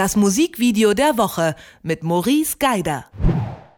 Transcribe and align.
Das 0.00 0.16
Musikvideo 0.16 0.94
der 0.94 1.18
Woche 1.18 1.54
mit 1.82 2.02
Maurice 2.04 2.56
Geider. 2.58 3.04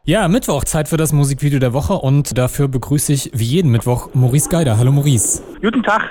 Ja, 0.05 0.29
Mittwoch, 0.29 0.63
Zeit 0.63 0.87
für 0.87 0.97
das 0.97 1.13
Musikvideo 1.13 1.58
der 1.58 1.73
Woche 1.73 1.95
und 1.95 2.39
dafür 2.39 2.68
begrüße 2.68 3.13
ich 3.13 3.33
wie 3.34 3.42
jeden 3.45 3.73
Mittwoch 3.73 4.10
Maurice 4.15 4.49
Geider. 4.49 4.79
Hallo 4.79 4.93
Maurice. 4.93 5.43
Guten 5.61 5.83
Tag. 5.83 6.03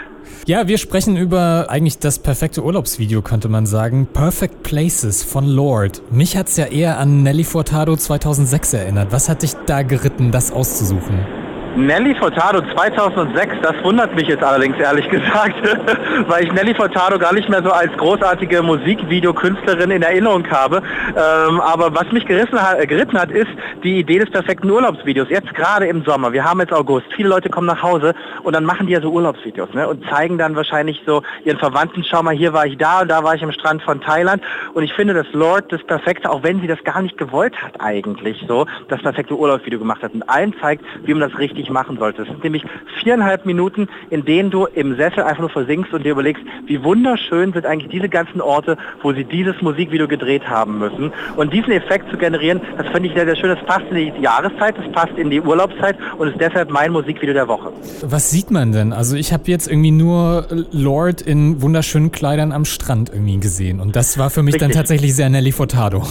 Ja, 0.46 0.68
wir 0.68 0.80
sprechen 0.80 1.16
über 1.16 1.68
eigentlich 1.70 2.00
das 2.00 2.20
perfekte 2.20 2.62
Urlaubsvideo, 2.62 3.22
könnte 3.22 3.48
man 3.48 3.66
sagen. 3.66 4.06
Perfect 4.12 4.64
Places 4.64 5.24
von 5.24 5.48
Lord. 5.48 6.02
Mich 6.12 6.36
hat's 6.36 6.58
ja 6.58 6.66
eher 6.66 6.98
an 6.98 7.24
Nelly 7.24 7.46
Furtado 7.46 7.96
2006 7.96 8.74
erinnert. 8.74 9.14
Was 9.14 9.30
hat 9.30 9.44
dich 9.44 9.54
da 9.66 9.82
geritten, 9.82 10.34
das 10.34 10.52
auszusuchen? 10.52 11.41
Nelly 11.76 12.14
Furtado 12.16 12.62
2006, 12.74 13.56
das 13.62 13.74
wundert 13.84 14.14
mich 14.14 14.28
jetzt 14.28 14.44
allerdings 14.44 14.78
ehrlich 14.78 15.08
gesagt, 15.10 15.56
weil 16.28 16.44
ich 16.44 16.52
Nelly 16.52 16.76
Furtado 16.76 17.18
gar 17.18 17.34
nicht 17.34 17.48
mehr 17.48 17.64
so 17.64 17.72
als 17.72 17.92
großartige 17.94 18.62
Musikvideokünstlerin 18.62 19.90
in 19.90 20.02
Erinnerung 20.02 20.46
habe. 20.50 20.84
Ähm, 21.10 21.62
aber 21.62 21.96
was 21.96 22.12
mich 22.12 22.26
gerissen 22.26 22.62
hat, 22.62 22.78
äh, 22.80 22.86
geritten 22.86 23.18
hat, 23.18 23.32
ist 23.32 23.50
die 23.84 24.00
Idee 24.00 24.20
des 24.20 24.30
perfekten 24.30 24.70
Urlaubsvideos. 24.70 25.30
Jetzt 25.30 25.54
gerade 25.54 25.88
im 25.88 26.04
Sommer, 26.04 26.34
wir 26.34 26.44
haben 26.44 26.60
jetzt 26.60 26.74
August, 26.74 27.06
viele 27.16 27.30
Leute 27.30 27.50
kommen 27.50 27.68
nach 27.68 27.82
Hause 27.82 28.16
und 28.44 28.54
dann 28.54 28.66
machen 28.66 28.88
die 28.88 28.94
ja 28.94 29.02
so 29.02 29.10
Urlaubsvideos 29.10 29.74
ne? 29.74 29.88
und 29.88 30.04
zeigen 30.10 30.38
dann 30.38 30.58
wahrscheinlich 30.58 31.02
so 31.06 31.24
ihren 31.46 31.58
Verwandten, 31.58 32.04
schau 32.04 32.22
mal, 32.22 32.36
hier 32.36 32.52
war 32.52 32.66
ich 32.66 32.78
da 32.78 33.02
und 33.02 33.08
da 33.08 33.24
war 33.24 33.36
ich 33.36 33.44
am 33.44 33.52
Strand 33.54 33.82
von 33.82 34.02
Thailand. 34.02 34.44
Und 34.74 34.84
ich 34.84 34.94
finde, 34.94 35.14
dass 35.14 35.28
Lord 35.32 35.72
das 35.72 35.84
perfekte, 35.84 36.30
auch 36.30 36.44
wenn 36.44 36.60
sie 36.60 36.68
das 36.68 36.84
gar 36.84 37.02
nicht 37.02 37.18
gewollt 37.18 37.56
hat 37.62 37.80
eigentlich 37.80 38.44
so, 38.46 38.66
das 38.90 39.02
perfekte 39.02 39.36
Urlaubsvideo 39.36 39.80
gemacht 39.80 40.04
hat 40.04 40.14
und 40.14 40.24
allen 40.30 40.54
zeigt, 40.60 40.84
wie 41.04 41.14
man 41.14 41.30
das 41.30 41.40
richtig 41.40 41.61
richtig 41.62 41.70
machen 41.70 41.98
solltest. 41.98 42.28
Es 42.28 42.34
sind 42.34 42.44
nämlich 42.44 42.64
viereinhalb 43.02 43.46
Minuten, 43.46 43.88
in 44.10 44.26
denen 44.26 44.50
du 44.50 44.66
im 44.66 44.96
Sessel 44.96 45.24
einfach 45.24 45.42
nur 45.42 45.50
versinkst 45.50 45.94
und 45.94 46.04
dir 46.04 46.12
überlegst, 46.12 46.44
wie 46.66 46.84
wunderschön 46.84 47.54
sind 47.54 47.66
eigentlich 47.66 47.92
diese 47.92 48.10
ganzen 48.10 48.42
Orte, 48.42 48.78
wo 49.02 49.14
sie 49.14 49.24
dieses 49.24 49.62
Musikvideo 49.62 50.08
gedreht 50.08 50.48
haben 50.48 50.80
müssen. 50.80 51.12
Und 51.36 51.54
diesen 51.54 51.72
Effekt 51.72 52.10
zu 52.10 52.18
generieren, 52.18 52.62
das 52.78 52.88
finde 52.88 53.10
ich 53.10 53.16
sehr, 53.16 53.26
sehr 53.26 53.36
schön. 53.36 53.50
Das 53.50 53.64
passt 53.66 53.86
in 53.92 53.96
die 53.96 54.22
Jahreszeit, 54.22 54.78
das 54.78 54.92
passt 54.92 55.18
in 55.18 55.30
die 55.30 55.42
Urlaubszeit 55.42 55.98
und 56.18 56.30
ist 56.30 56.40
deshalb 56.40 56.70
mein 56.70 56.92
Musikvideo 56.92 57.34
der 57.34 57.48
Woche. 57.48 57.72
Was 58.02 58.32
sieht 58.32 58.52
man 58.52 58.72
denn? 58.72 58.94
Also 58.94 59.16
ich 59.16 59.34
habe 59.34 59.44
jetzt 59.46 59.68
irgendwie 59.68 59.92
nur 59.92 60.48
Lord 60.72 61.22
in 61.22 61.62
wunderschönen 61.62 62.12
Kleidern 62.12 62.52
am 62.52 62.66
Strand 62.66 63.10
irgendwie 63.10 63.40
gesehen. 63.40 63.80
Und 63.80 63.96
das 63.96 64.18
war 64.18 64.30
für 64.30 64.44
mich 64.44 64.56
Richtig. 64.56 64.70
dann 64.70 64.78
tatsächlich 64.78 65.16
sehr 65.16 65.30
Nelly 65.30 65.52
Furtado. 65.52 66.04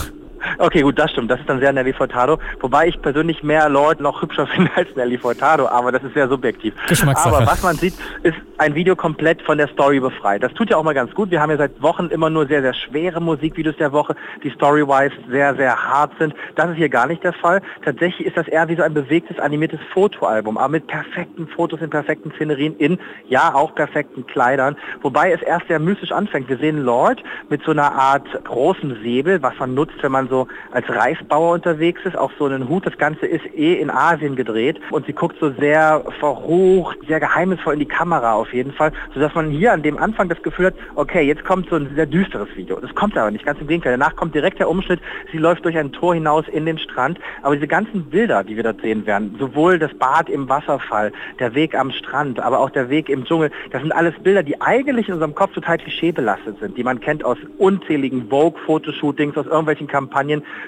Okay, 0.58 0.82
gut, 0.82 0.98
das 0.98 1.10
stimmt. 1.10 1.30
Das 1.30 1.40
ist 1.40 1.48
dann 1.48 1.60
sehr 1.60 1.72
Nelly 1.72 1.92
Furtado. 1.92 2.38
Wobei 2.60 2.88
ich 2.88 3.00
persönlich 3.00 3.42
mehr 3.42 3.68
Lord 3.68 4.00
noch 4.00 4.22
hübscher 4.22 4.46
finde 4.54 4.70
als 4.74 4.94
Nelly 4.96 5.18
Furtado, 5.18 5.68
aber 5.68 5.92
das 5.92 6.02
ist 6.02 6.14
sehr 6.14 6.28
subjektiv. 6.28 6.74
Aber 7.14 7.46
was 7.46 7.62
man 7.62 7.76
sieht, 7.76 7.94
ist 8.22 8.36
ein 8.58 8.74
Video 8.74 8.94
komplett 8.96 9.42
von 9.42 9.58
der 9.58 9.68
Story 9.68 10.00
befreit. 10.00 10.42
Das 10.42 10.52
tut 10.54 10.70
ja 10.70 10.76
auch 10.76 10.82
mal 10.82 10.94
ganz 10.94 11.14
gut. 11.14 11.30
Wir 11.30 11.40
haben 11.40 11.50
ja 11.50 11.56
seit 11.56 11.80
Wochen 11.80 12.06
immer 12.06 12.30
nur 12.30 12.46
sehr, 12.46 12.62
sehr 12.62 12.74
schwere 12.74 13.20
Musikvideos 13.20 13.76
der 13.76 13.92
Woche, 13.92 14.14
die 14.42 14.50
story-wise 14.50 15.14
sehr, 15.30 15.54
sehr 15.54 15.76
hart 15.76 16.12
sind. 16.18 16.34
Das 16.56 16.70
ist 16.70 16.76
hier 16.76 16.88
gar 16.88 17.06
nicht 17.06 17.24
der 17.24 17.32
Fall. 17.32 17.62
Tatsächlich 17.84 18.26
ist 18.26 18.36
das 18.36 18.48
eher 18.48 18.68
wie 18.68 18.76
so 18.76 18.82
ein 18.82 18.94
bewegtes, 18.94 19.38
animiertes 19.38 19.80
Fotoalbum, 19.92 20.58
aber 20.58 20.68
mit 20.68 20.86
perfekten 20.86 21.48
Fotos 21.48 21.80
in 21.80 21.90
perfekten 21.90 22.32
Szenerien 22.32 22.76
in, 22.76 22.98
ja, 23.28 23.54
auch 23.54 23.74
perfekten 23.74 24.26
Kleidern. 24.26 24.76
Wobei 25.02 25.32
es 25.32 25.42
erst 25.42 25.68
sehr 25.68 25.78
mystisch 25.78 26.12
anfängt. 26.12 26.48
Wir 26.48 26.58
sehen 26.58 26.82
Lord 26.84 27.22
mit 27.48 27.62
so 27.62 27.70
einer 27.70 27.92
Art 27.92 28.26
großen 28.44 28.98
Säbel, 29.02 29.42
was 29.42 29.54
man 29.58 29.74
nutzt, 29.74 29.96
wenn 30.02 30.12
man 30.12 30.28
so 30.30 30.46
als 30.70 30.88
Reisbauer 30.88 31.52
unterwegs 31.54 32.00
ist, 32.04 32.16
auch 32.16 32.32
so 32.38 32.46
einen 32.46 32.68
Hut. 32.68 32.86
Das 32.86 32.96
Ganze 32.96 33.26
ist 33.26 33.44
eh 33.54 33.74
in 33.74 33.90
Asien 33.90 34.36
gedreht 34.36 34.80
und 34.90 35.04
sie 35.04 35.12
guckt 35.12 35.36
so 35.40 35.50
sehr 35.50 36.02
verrucht, 36.18 36.96
sehr 37.06 37.20
geheimnisvoll 37.20 37.74
in 37.74 37.80
die 37.80 37.86
Kamera 37.86 38.32
auf 38.32 38.54
jeden 38.54 38.72
Fall, 38.72 38.92
sodass 39.12 39.34
man 39.34 39.50
hier 39.50 39.72
an 39.72 39.82
dem 39.82 39.98
Anfang 39.98 40.28
das 40.28 40.42
Gefühl 40.42 40.66
hat, 40.66 40.74
okay, 40.94 41.22
jetzt 41.22 41.44
kommt 41.44 41.68
so 41.68 41.76
ein 41.76 41.90
sehr 41.94 42.06
düsteres 42.06 42.48
Video. 42.56 42.80
Das 42.80 42.94
kommt 42.94 43.16
aber 43.18 43.30
nicht, 43.30 43.44
ganz 43.44 43.60
im 43.60 43.66
Gegenteil. 43.66 43.92
Danach 43.98 44.16
kommt 44.16 44.34
direkt 44.34 44.58
der 44.58 44.68
Umschnitt, 44.68 45.00
sie 45.32 45.38
läuft 45.38 45.64
durch 45.64 45.76
ein 45.76 45.92
Tor 45.92 46.14
hinaus 46.14 46.46
in 46.48 46.64
den 46.64 46.78
Strand, 46.78 47.18
aber 47.42 47.54
diese 47.54 47.68
ganzen 47.68 48.04
Bilder, 48.04 48.44
die 48.44 48.56
wir 48.56 48.62
dort 48.62 48.80
sehen 48.80 49.04
werden, 49.06 49.36
sowohl 49.38 49.78
das 49.78 49.92
Bad 49.94 50.28
im 50.28 50.48
Wasserfall, 50.48 51.12
der 51.38 51.54
Weg 51.54 51.74
am 51.74 51.90
Strand, 51.90 52.40
aber 52.40 52.60
auch 52.60 52.70
der 52.70 52.88
Weg 52.88 53.08
im 53.08 53.24
Dschungel, 53.24 53.50
das 53.72 53.82
sind 53.82 53.92
alles 53.92 54.14
Bilder, 54.22 54.42
die 54.42 54.60
eigentlich 54.60 55.08
in 55.08 55.14
unserem 55.14 55.34
Kopf 55.34 55.52
total 55.54 55.78
klischeebelastet 55.78 56.58
sind, 56.60 56.76
die 56.76 56.84
man 56.84 57.00
kennt 57.00 57.24
aus 57.24 57.38
unzähligen 57.58 58.28
Vogue-Fotoshootings, 58.28 59.36
aus 59.36 59.46
irgendwelchen 59.46 59.86
Kampagnen, 59.86 60.19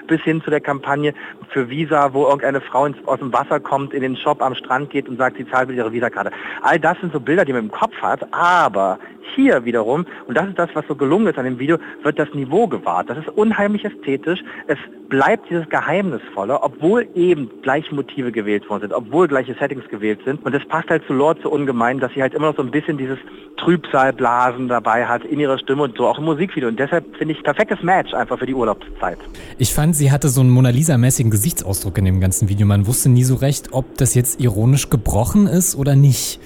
bis 0.07 0.21
hin 0.21 0.41
zu 0.41 0.49
der 0.49 0.61
Kampagne 0.61 1.13
für 1.49 1.69
Visa, 1.69 2.13
wo 2.13 2.23
irgendeine 2.23 2.61
Frau 2.61 2.85
ins, 2.85 2.97
aus 3.05 3.19
dem 3.19 3.31
Wasser 3.33 3.59
kommt, 3.59 3.93
in 3.93 4.01
den 4.01 4.17
Shop 4.17 4.41
am 4.41 4.55
Strand 4.55 4.89
geht 4.89 5.07
und 5.07 5.17
sagt, 5.17 5.37
sie 5.37 5.47
zahlt 5.47 5.69
mit 5.69 5.77
ihrer 5.77 5.91
Visakarte. 5.91 6.31
All 6.61 6.79
das 6.79 6.99
sind 6.99 7.13
so 7.13 7.19
Bilder, 7.19 7.45
die 7.45 7.53
man 7.53 7.65
im 7.65 7.71
Kopf 7.71 7.95
hat, 8.01 8.27
aber 8.33 8.99
hier 9.35 9.65
wiederum, 9.65 10.05
und 10.27 10.37
das 10.37 10.47
ist 10.49 10.59
das, 10.59 10.69
was 10.73 10.85
so 10.87 10.95
gelungen 10.95 11.27
ist 11.27 11.37
an 11.37 11.45
dem 11.45 11.59
Video, 11.59 11.77
wird 12.03 12.19
das 12.19 12.33
Niveau 12.33 12.67
gewahrt. 12.67 13.09
Das 13.09 13.17
ist 13.17 13.29
unheimlich 13.29 13.85
ästhetisch. 13.85 14.43
Es 14.67 14.77
bleibt 15.09 15.49
dieses 15.49 15.69
Geheimnisvolle, 15.69 16.61
obwohl 16.63 17.07
eben 17.13 17.49
gleiche 17.61 17.93
Motive 17.93 18.31
gewählt 18.31 18.67
worden 18.69 18.81
sind, 18.81 18.93
obwohl 18.93 19.27
gleiche 19.27 19.55
Settings 19.59 19.87
gewählt 19.89 20.19
sind. 20.25 20.43
Und 20.43 20.53
das 20.55 20.65
passt 20.65 20.89
halt 20.89 21.05
zu 21.05 21.13
Lord 21.13 21.39
so 21.43 21.49
ungemein, 21.49 21.99
dass 21.99 22.11
sie 22.13 22.21
halt 22.21 22.33
immer 22.33 22.47
noch 22.47 22.55
so 22.55 22.63
ein 22.63 22.71
bisschen 22.71 22.97
dieses 22.97 23.19
Trübsalblasen 23.57 24.67
dabei 24.67 25.05
hat 25.05 25.23
in 25.23 25.39
ihrer 25.39 25.59
Stimme 25.59 25.83
und 25.83 25.97
so 25.97 26.07
auch 26.07 26.17
im 26.17 26.25
Musikvideo. 26.25 26.67
Und 26.67 26.79
deshalb 26.79 27.15
finde 27.17 27.35
ich 27.35 27.43
perfektes 27.43 27.81
Match 27.83 28.13
einfach 28.13 28.39
für 28.39 28.45
die 28.45 28.55
Urlaubszeit. 28.55 29.19
Ich 29.57 29.73
fand, 29.73 29.95
sie 29.95 30.11
hatte 30.11 30.29
so 30.29 30.41
einen 30.41 30.49
Mona 30.49 30.69
Lisa-mäßigen 30.69 31.29
Gesichtsausdruck 31.29 31.97
in 31.97 32.05
dem 32.05 32.19
ganzen 32.19 32.49
Video. 32.49 32.65
Man 32.65 32.87
wusste 32.87 33.09
nie 33.09 33.23
so 33.23 33.35
recht, 33.35 33.69
ob 33.71 33.97
das 33.97 34.15
jetzt 34.15 34.41
ironisch 34.41 34.89
gebrochen 34.89 35.47
ist 35.47 35.75
oder 35.75 35.95
nicht. 35.95 36.39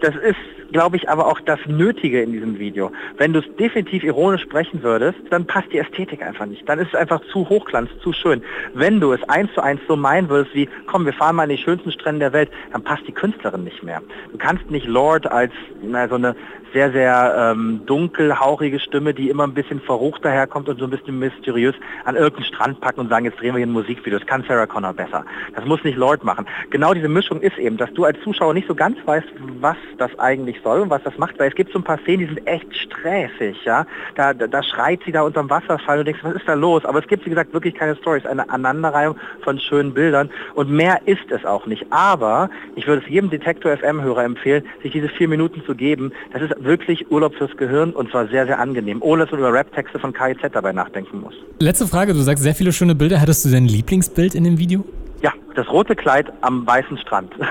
Das 0.00 0.14
ist 0.14 0.36
glaube 0.72 0.96
ich, 0.96 1.08
aber 1.08 1.26
auch 1.26 1.40
das 1.40 1.60
Nötige 1.66 2.22
in 2.22 2.32
diesem 2.32 2.58
Video. 2.58 2.90
Wenn 3.18 3.32
du 3.32 3.40
es 3.40 3.56
definitiv 3.56 4.02
ironisch 4.02 4.42
sprechen 4.42 4.82
würdest, 4.82 5.18
dann 5.30 5.46
passt 5.46 5.72
die 5.72 5.78
Ästhetik 5.78 6.22
einfach 6.22 6.46
nicht. 6.46 6.68
Dann 6.68 6.78
ist 6.78 6.88
es 6.88 6.94
einfach 6.94 7.20
zu 7.32 7.48
hochglanz, 7.48 7.90
zu 8.02 8.12
schön. 8.12 8.42
Wenn 8.74 9.00
du 9.00 9.12
es 9.12 9.22
eins 9.28 9.52
zu 9.54 9.62
eins 9.62 9.80
so 9.86 9.96
meinen 9.96 10.28
würdest 10.28 10.54
wie, 10.54 10.68
komm, 10.86 11.04
wir 11.04 11.12
fahren 11.12 11.36
mal 11.36 11.44
in 11.44 11.56
die 11.56 11.62
schönsten 11.62 11.92
Strände 11.92 12.20
der 12.20 12.32
Welt, 12.32 12.50
dann 12.72 12.82
passt 12.82 13.06
die 13.06 13.12
Künstlerin 13.12 13.64
nicht 13.64 13.82
mehr. 13.82 14.02
Du 14.32 14.38
kannst 14.38 14.70
nicht 14.70 14.86
Lord 14.86 15.30
als 15.30 15.52
na, 15.82 16.08
so 16.08 16.16
eine 16.16 16.34
sehr, 16.72 16.90
sehr 16.92 17.52
ähm, 17.52 17.82
dunkel, 17.86 18.38
hauchige 18.38 18.80
Stimme, 18.80 19.14
die 19.14 19.28
immer 19.28 19.44
ein 19.44 19.54
bisschen 19.54 19.80
verrucht 19.80 20.24
daherkommt 20.24 20.68
und 20.68 20.78
so 20.78 20.84
ein 20.84 20.90
bisschen 20.90 21.18
mysteriös 21.18 21.74
an 22.04 22.16
irgendeinen 22.16 22.46
Strand 22.46 22.80
packen 22.80 23.00
und 23.00 23.08
sagen, 23.08 23.24
jetzt 23.24 23.40
drehen 23.40 23.54
wir 23.54 23.58
hier 23.58 23.66
ein 23.66 23.72
Musikvideo. 23.72 24.18
Das 24.18 24.26
kann 24.26 24.44
Sarah 24.48 24.66
Connor 24.66 24.94
besser. 24.94 25.24
Das 25.54 25.64
muss 25.64 25.84
nicht 25.84 25.96
Lord 25.96 26.24
machen. 26.24 26.46
Genau 26.70 26.94
diese 26.94 27.08
Mischung 27.08 27.40
ist 27.40 27.58
eben, 27.58 27.76
dass 27.76 27.92
du 27.92 28.04
als 28.04 28.18
Zuschauer 28.22 28.54
nicht 28.54 28.68
so 28.68 28.74
ganz 28.74 28.96
weißt, 29.04 29.28
was 29.60 29.76
das 29.98 30.18
eigentlich 30.18 30.60
und 30.64 30.90
was 30.90 31.02
das 31.02 31.16
macht, 31.18 31.38
weil 31.38 31.48
es 31.48 31.54
gibt 31.54 31.72
so 31.72 31.78
ein 31.78 31.84
paar 31.84 31.98
Szenen, 31.98 32.20
die 32.20 32.34
sind 32.34 32.46
echt 32.46 32.66
stressig, 32.76 33.56
ja. 33.64 33.86
Da, 34.14 34.32
da, 34.34 34.46
da 34.46 34.62
schreit 34.62 35.00
sie 35.04 35.12
da 35.12 35.22
unterm 35.22 35.50
Wasserfall 35.50 36.00
und 36.00 36.06
denkst, 36.06 36.20
was 36.22 36.34
ist 36.34 36.48
da 36.48 36.54
los? 36.54 36.84
Aber 36.84 36.98
es 36.98 37.06
gibt, 37.06 37.24
wie 37.26 37.30
gesagt, 37.30 37.52
wirklich 37.52 37.74
keine 37.74 37.96
Stories, 37.96 38.26
eine 38.26 38.48
Aneinanderreihung 38.48 39.16
von 39.42 39.58
schönen 39.58 39.94
Bildern 39.94 40.30
und 40.54 40.70
mehr 40.70 41.00
ist 41.06 41.30
es 41.30 41.44
auch 41.44 41.66
nicht. 41.66 41.86
Aber 41.90 42.50
ich 42.76 42.86
würde 42.86 43.02
es 43.04 43.10
jedem 43.10 43.30
Detektor 43.30 43.76
FM-Hörer 43.76 44.24
empfehlen, 44.24 44.64
sich 44.82 44.92
diese 44.92 45.08
vier 45.08 45.28
Minuten 45.28 45.62
zu 45.64 45.74
geben. 45.74 46.12
Das 46.32 46.42
ist 46.42 46.52
wirklich 46.62 47.10
Urlaub 47.10 47.34
fürs 47.34 47.56
Gehirn 47.56 47.90
und 47.92 48.10
zwar 48.10 48.26
sehr, 48.28 48.46
sehr 48.46 48.58
angenehm, 48.58 48.98
ohne 49.00 49.22
dass 49.22 49.32
man 49.32 49.40
über 49.40 49.52
Rap-Texte 49.52 49.98
von 49.98 50.12
KIZ 50.12 50.40
dabei 50.52 50.72
nachdenken 50.72 51.20
muss. 51.20 51.34
Letzte 51.58 51.86
Frage, 51.86 52.12
du 52.12 52.20
sagst 52.20 52.42
sehr 52.42 52.54
viele 52.54 52.72
schöne 52.72 52.94
Bilder. 52.94 53.20
Hattest 53.20 53.44
du 53.44 53.50
dein 53.50 53.66
Lieblingsbild 53.66 54.34
in 54.34 54.44
dem 54.44 54.58
Video? 54.58 54.84
Ja, 55.22 55.32
das 55.54 55.68
rote 55.70 55.94
Kleid 55.94 56.32
am 56.40 56.66
weißen 56.66 56.98
Strand. 56.98 57.32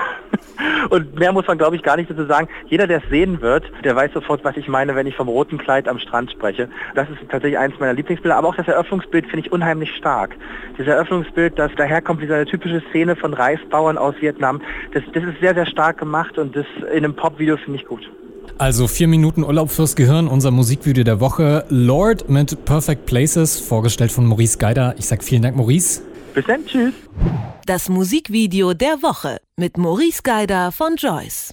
Und 0.90 1.18
mehr 1.18 1.32
muss 1.32 1.46
man, 1.46 1.58
glaube 1.58 1.76
ich, 1.76 1.82
gar 1.82 1.96
nicht 1.96 2.10
dazu 2.10 2.26
sagen. 2.26 2.48
Jeder, 2.68 2.86
der 2.86 2.98
es 2.98 3.08
sehen 3.10 3.40
wird, 3.40 3.64
der 3.84 3.96
weiß 3.96 4.12
sofort, 4.12 4.44
was 4.44 4.56
ich 4.56 4.68
meine, 4.68 4.94
wenn 4.94 5.06
ich 5.06 5.16
vom 5.16 5.28
roten 5.28 5.58
Kleid 5.58 5.88
am 5.88 5.98
Strand 5.98 6.30
spreche. 6.30 6.68
Das 6.94 7.08
ist 7.08 7.18
tatsächlich 7.30 7.58
eines 7.58 7.78
meiner 7.78 7.94
Lieblingsbilder. 7.94 8.36
Aber 8.36 8.48
auch 8.48 8.56
das 8.56 8.68
Eröffnungsbild 8.68 9.26
finde 9.26 9.46
ich 9.46 9.52
unheimlich 9.52 9.94
stark. 9.96 10.36
Dieses 10.78 10.88
Eröffnungsbild, 10.88 11.58
das 11.58 11.70
daherkommt, 11.76 12.22
diese 12.22 12.44
typische 12.46 12.82
Szene 12.90 13.16
von 13.16 13.34
Reisbauern 13.34 13.98
aus 13.98 14.14
Vietnam, 14.20 14.60
das, 14.92 15.02
das 15.12 15.24
ist 15.24 15.40
sehr, 15.40 15.54
sehr 15.54 15.66
stark 15.66 15.98
gemacht 15.98 16.38
und 16.38 16.54
das 16.56 16.66
in 16.92 17.04
einem 17.04 17.14
Pop-Video 17.14 17.56
finde 17.56 17.78
ich 17.78 17.86
gut. 17.86 18.10
Also 18.58 18.86
vier 18.86 19.08
Minuten 19.08 19.44
Urlaub 19.44 19.70
fürs 19.70 19.96
Gehirn, 19.96 20.28
unser 20.28 20.50
Musikvideo 20.50 21.04
der 21.04 21.20
Woche. 21.20 21.64
Lord 21.68 22.28
mit 22.28 22.64
Perfect 22.64 23.06
Places, 23.06 23.58
vorgestellt 23.58 24.12
von 24.12 24.26
Maurice 24.26 24.58
Geider. 24.58 24.94
Ich 24.98 25.06
sage 25.06 25.22
vielen 25.22 25.42
Dank, 25.42 25.56
Maurice. 25.56 26.02
Bis 26.34 26.44
dann, 26.44 26.64
tschüss. 26.64 26.94
Das 27.64 27.88
Musikvideo 27.88 28.74
der 28.74 29.02
Woche 29.02 29.40
mit 29.56 29.78
Maurice 29.78 30.22
Geider 30.24 30.72
von 30.72 30.96
Joyce. 30.96 31.50